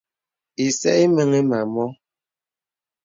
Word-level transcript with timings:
Ìsə̄ 0.65 0.93
ìməŋì 1.03 1.39
mə 1.49 1.57
à 1.61 1.63
mɔ. 1.73 1.85